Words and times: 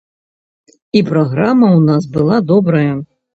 І 0.99 1.03
праграма 1.09 1.67
ў 1.67 1.79
нас 1.91 2.03
была 2.17 2.41
добрая. 2.55 2.89